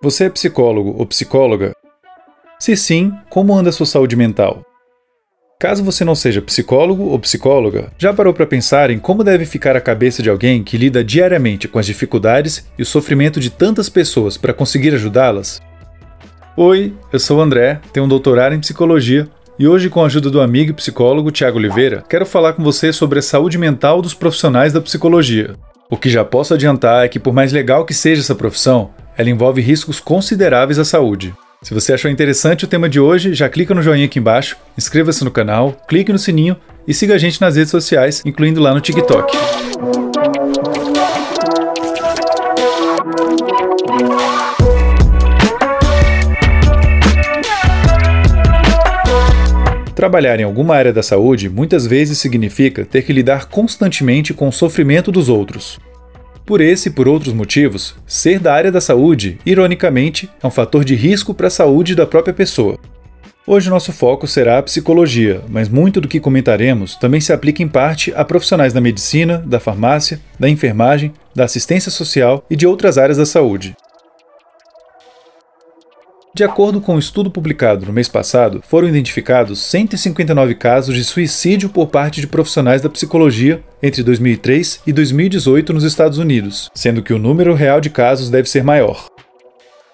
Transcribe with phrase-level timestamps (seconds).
[0.00, 1.72] Você é psicólogo ou psicóloga?
[2.60, 4.62] Se sim, como anda a sua saúde mental?
[5.58, 9.74] Caso você não seja psicólogo ou psicóloga, já parou para pensar em como deve ficar
[9.74, 13.88] a cabeça de alguém que lida diariamente com as dificuldades e o sofrimento de tantas
[13.88, 15.60] pessoas para conseguir ajudá-las?
[16.56, 19.28] Oi, eu sou o André, tenho um doutorado em psicologia
[19.58, 22.92] e hoje, com a ajuda do amigo e psicólogo Tiago Oliveira, quero falar com você
[22.92, 25.56] sobre a saúde mental dos profissionais da psicologia.
[25.90, 29.28] O que já posso adiantar é que, por mais legal que seja essa profissão, ela
[29.28, 31.34] envolve riscos consideráveis à saúde.
[31.60, 35.24] Se você achou interessante o tema de hoje, já clica no joinha aqui embaixo, inscreva-se
[35.24, 38.80] no canal, clique no sininho e siga a gente nas redes sociais, incluindo lá no
[38.80, 39.36] TikTok.
[49.96, 54.52] Trabalhar em alguma área da saúde muitas vezes significa ter que lidar constantemente com o
[54.52, 55.80] sofrimento dos outros.
[56.48, 60.82] Por esse e por outros motivos, ser da área da saúde, ironicamente, é um fator
[60.82, 62.78] de risco para a saúde da própria pessoa.
[63.46, 67.68] Hoje nosso foco será a psicologia, mas muito do que comentaremos também se aplica em
[67.68, 72.96] parte a profissionais da medicina, da farmácia, da enfermagem, da assistência social e de outras
[72.96, 73.76] áreas da saúde.
[76.34, 81.68] De acordo com um estudo publicado no mês passado, foram identificados 159 casos de suicídio
[81.68, 87.14] por parte de profissionais da psicologia entre 2003 e 2018 nos Estados Unidos, sendo que
[87.14, 89.08] o número real de casos deve ser maior.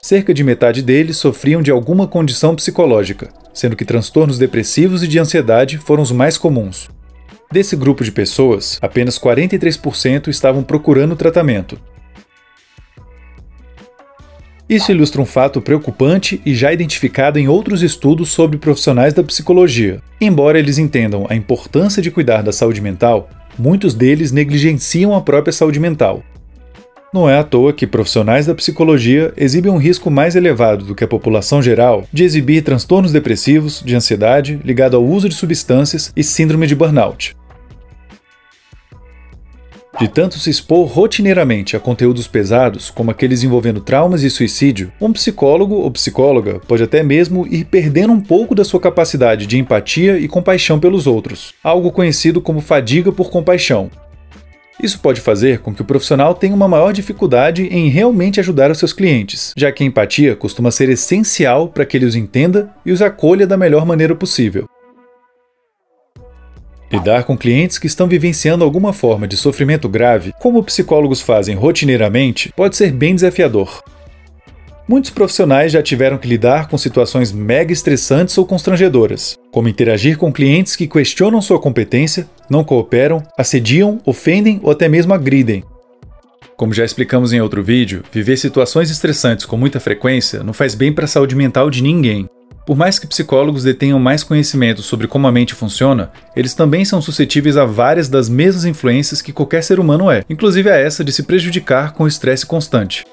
[0.00, 5.18] Cerca de metade deles sofriam de alguma condição psicológica, sendo que transtornos depressivos e de
[5.18, 6.88] ansiedade foram os mais comuns.
[7.50, 11.80] Desse grupo de pessoas, apenas 43% estavam procurando tratamento,
[14.68, 20.00] isso ilustra um fato preocupante e já identificado em outros estudos sobre profissionais da psicologia.
[20.20, 25.52] Embora eles entendam a importância de cuidar da saúde mental, muitos deles negligenciam a própria
[25.52, 26.22] saúde mental.
[27.14, 31.02] Não é à toa que profissionais da psicologia exibem um risco mais elevado do que
[31.02, 36.22] a população geral de exibir transtornos depressivos, de ansiedade, ligado ao uso de substâncias e
[36.22, 37.37] síndrome de burnout.
[39.98, 45.12] De tanto se expor rotineiramente a conteúdos pesados, como aqueles envolvendo traumas e suicídio, um
[45.12, 50.16] psicólogo ou psicóloga pode até mesmo ir perdendo um pouco da sua capacidade de empatia
[50.16, 53.90] e compaixão pelos outros, algo conhecido como fadiga por compaixão.
[54.80, 58.78] Isso pode fazer com que o profissional tenha uma maior dificuldade em realmente ajudar os
[58.78, 62.92] seus clientes, já que a empatia costuma ser essencial para que ele os entenda e
[62.92, 64.68] os acolha da melhor maneira possível.
[66.90, 72.50] Lidar com clientes que estão vivenciando alguma forma de sofrimento grave, como psicólogos fazem rotineiramente,
[72.56, 73.82] pode ser bem desafiador.
[74.88, 80.32] Muitos profissionais já tiveram que lidar com situações mega estressantes ou constrangedoras, como interagir com
[80.32, 85.62] clientes que questionam sua competência, não cooperam, assediam, ofendem ou até mesmo agridem.
[86.56, 90.90] Como já explicamos em outro vídeo, viver situações estressantes com muita frequência não faz bem
[90.90, 92.26] para a saúde mental de ninguém.
[92.68, 97.00] Por mais que psicólogos detenham mais conhecimento sobre como a mente funciona, eles também são
[97.00, 101.10] suscetíveis a várias das mesmas influências que qualquer ser humano é, inclusive a essa de
[101.10, 103.06] se prejudicar com o estresse constante.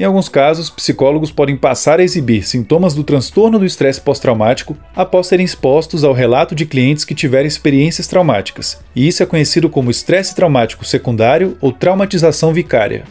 [0.00, 5.28] Em alguns casos, psicólogos podem passar a exibir sintomas do transtorno do estresse pós-traumático após
[5.28, 9.92] serem expostos ao relato de clientes que tiveram experiências traumáticas, e isso é conhecido como
[9.92, 13.04] estresse traumático secundário ou traumatização vicária.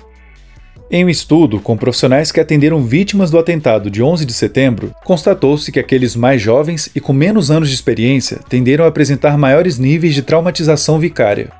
[0.91, 5.71] Em um estudo com profissionais que atenderam vítimas do atentado de 11 de setembro, constatou-se
[5.71, 10.15] que aqueles mais jovens e com menos anos de experiência tenderam a apresentar maiores níveis
[10.15, 11.51] de traumatização vicária.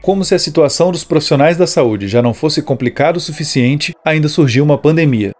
[0.00, 4.28] Como se a situação dos profissionais da saúde já não fosse complicada o suficiente, ainda
[4.28, 5.32] surgiu uma pandemia.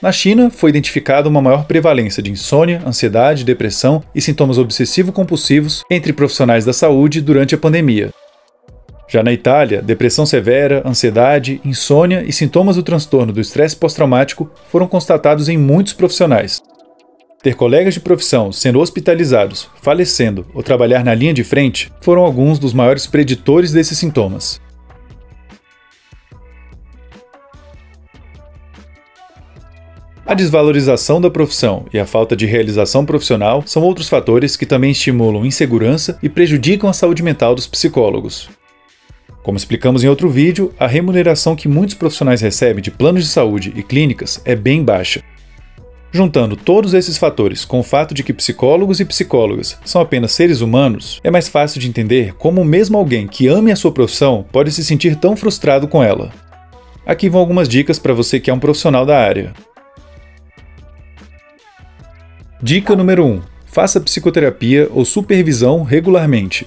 [0.00, 6.14] Na China, foi identificada uma maior prevalência de insônia, ansiedade, depressão e sintomas obsessivo-compulsivos entre
[6.14, 8.10] profissionais da saúde durante a pandemia,
[9.14, 14.88] já na Itália, depressão severa, ansiedade, insônia e sintomas do transtorno do estresse pós-traumático foram
[14.88, 16.60] constatados em muitos profissionais.
[17.40, 22.58] Ter colegas de profissão sendo hospitalizados, falecendo ou trabalhar na linha de frente foram alguns
[22.58, 24.60] dos maiores preditores desses sintomas.
[30.26, 34.90] A desvalorização da profissão e a falta de realização profissional são outros fatores que também
[34.90, 38.48] estimulam insegurança e prejudicam a saúde mental dos psicólogos.
[39.44, 43.74] Como explicamos em outro vídeo, a remuneração que muitos profissionais recebem de planos de saúde
[43.76, 45.22] e clínicas é bem baixa.
[46.10, 50.62] Juntando todos esses fatores com o fato de que psicólogos e psicólogas são apenas seres
[50.62, 54.72] humanos, é mais fácil de entender como mesmo alguém que ame a sua profissão pode
[54.72, 56.32] se sentir tão frustrado com ela.
[57.04, 59.52] Aqui vão algumas dicas para você que é um profissional da área.
[62.62, 66.66] Dica número 1: Faça psicoterapia ou supervisão regularmente.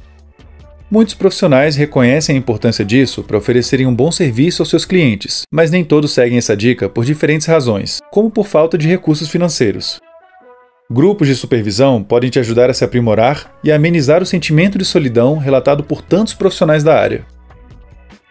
[0.89, 5.69] Muitos profissionais reconhecem a importância disso para oferecerem um bom serviço aos seus clientes, mas
[5.69, 10.00] nem todos seguem essa dica por diferentes razões, como por falta de recursos financeiros.
[10.89, 15.38] Grupos de supervisão podem te ajudar a se aprimorar e amenizar o sentimento de solidão
[15.38, 17.25] relatado por tantos profissionais da área.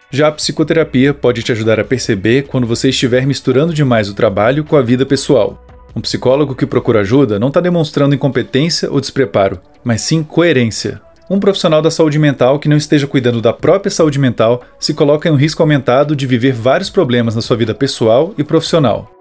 [0.09, 4.63] Já a psicoterapia pode te ajudar a perceber quando você estiver misturando demais o trabalho
[4.63, 5.63] com a vida pessoal.
[5.95, 11.06] Um psicólogo que procura ajuda não está demonstrando incompetência ou despreparo, mas sim coerência.
[11.29, 15.27] Um profissional da saúde mental que não esteja cuidando da própria saúde mental se coloca
[15.27, 19.11] em um risco aumentado de viver vários problemas na sua vida pessoal e profissional.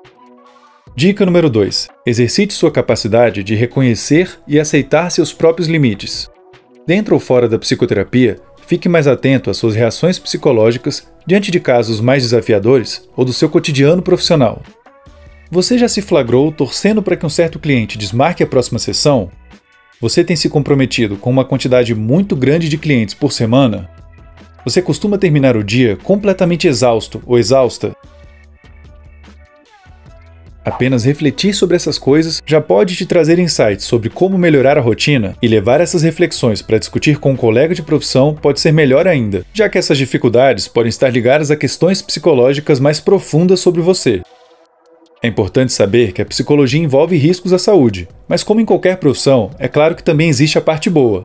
[0.95, 6.31] Dica número 2: Exercite sua capacidade de reconhecer e aceitar seus próprios limites.
[6.87, 8.37] Dentro ou fora da psicoterapia,
[8.67, 13.49] fique mais atento às suas reações psicológicas diante de casos mais desafiadores ou do seu
[13.51, 14.63] cotidiano profissional.
[15.51, 19.29] Você já se flagrou torcendo para que um certo cliente desmarque a próxima sessão?
[20.01, 23.89] Você tem se comprometido com uma quantidade muito grande de clientes por semana?
[24.65, 27.97] Você costuma terminar o dia completamente exausto ou exausta
[30.67, 35.37] Apenas refletir sobre essas coisas já pode te trazer insights sobre como melhorar a rotina
[35.41, 39.47] e levar essas reflexões para discutir com um colega de profissão pode ser melhor ainda,
[39.55, 44.23] já que essas dificuldades podem estar ligadas a questões psicológicas mais profundas sobre você.
[45.23, 49.51] É importante saber que a psicologia envolve riscos à saúde, mas como em qualquer profissão,
[49.59, 51.25] é claro que também existe a parte boa,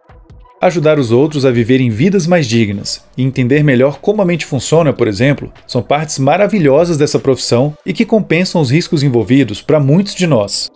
[0.61, 4.93] Ajudar os outros a viverem vidas mais dignas e entender melhor como a mente funciona,
[4.93, 10.13] por exemplo, são partes maravilhosas dessa profissão e que compensam os riscos envolvidos para muitos
[10.13, 10.69] de nós.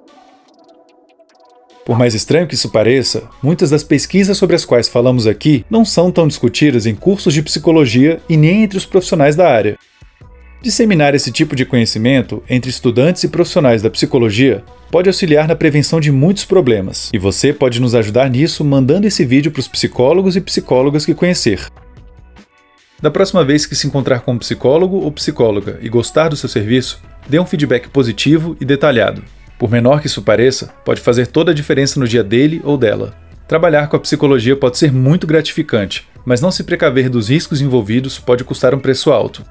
[1.85, 5.85] Por mais estranho que isso pareça, muitas das pesquisas sobre as quais falamos aqui não
[5.85, 9.77] são tão discutidas em cursos de psicologia e nem entre os profissionais da área.
[10.65, 15.99] Disseminar esse tipo de conhecimento entre estudantes e profissionais da psicologia pode auxiliar na prevenção
[15.99, 20.35] de muitos problemas, e você pode nos ajudar nisso mandando esse vídeo para os psicólogos
[20.35, 21.67] e psicólogas que conhecer.
[22.99, 26.49] Da próxima vez que se encontrar com um psicólogo ou psicóloga e gostar do seu
[26.49, 29.21] serviço, dê um feedback positivo e detalhado.
[29.59, 33.13] Por menor que isso pareça, pode fazer toda a diferença no dia dele ou dela.
[33.47, 38.17] Trabalhar com a psicologia pode ser muito gratificante, mas não se precaver dos riscos envolvidos
[38.17, 39.45] pode custar um preço alto.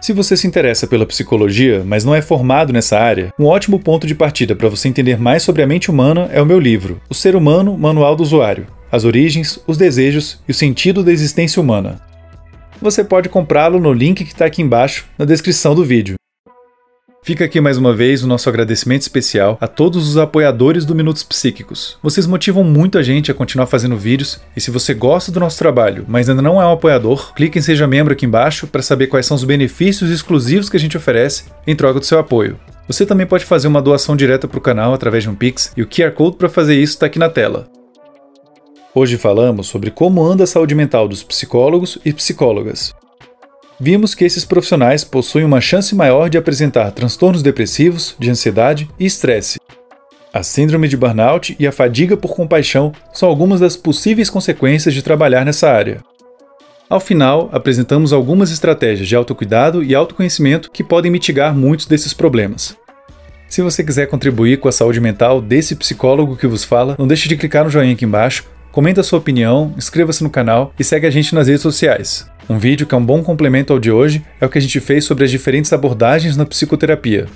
[0.00, 4.06] Se você se interessa pela psicologia, mas não é formado nessa área, um ótimo ponto
[4.06, 7.14] de partida para você entender mais sobre a mente humana é o meu livro, O
[7.14, 12.00] Ser Humano Manual do Usuário: As Origens, os Desejos e o Sentido da Existência Humana.
[12.80, 16.19] Você pode comprá-lo no link que está aqui embaixo na descrição do vídeo.
[17.22, 21.22] Fica aqui mais uma vez o nosso agradecimento especial a todos os apoiadores do Minutos
[21.22, 21.98] Psíquicos.
[22.02, 25.58] Vocês motivam muito a gente a continuar fazendo vídeos e se você gosta do nosso
[25.58, 29.08] trabalho, mas ainda não é um apoiador, clique em Seja Membro aqui embaixo para saber
[29.08, 32.58] quais são os benefícios exclusivos que a gente oferece em troca do seu apoio.
[32.86, 35.82] Você também pode fazer uma doação direta para o canal através de um Pix e
[35.82, 37.68] o QR Code para fazer isso está aqui na tela.
[38.94, 42.94] Hoje falamos sobre como anda a saúde mental dos psicólogos e psicólogas
[43.80, 49.06] vimos que esses profissionais possuem uma chance maior de apresentar transtornos depressivos, de ansiedade e
[49.06, 49.58] estresse.
[50.32, 55.02] A síndrome de burnout e a fadiga por compaixão são algumas das possíveis consequências de
[55.02, 56.02] trabalhar nessa área.
[56.88, 62.76] Ao final, apresentamos algumas estratégias de autocuidado e autoconhecimento que podem mitigar muitos desses problemas.
[63.48, 67.28] Se você quiser contribuir com a saúde mental desse psicólogo que vos fala, não deixe
[67.28, 71.06] de clicar no joinha aqui embaixo, comenta a sua opinião, inscreva-se no canal e segue
[71.06, 72.30] a gente nas redes sociais.
[72.50, 74.80] Um vídeo que é um bom complemento ao de hoje é o que a gente
[74.80, 77.28] fez sobre as diferentes abordagens na psicoterapia.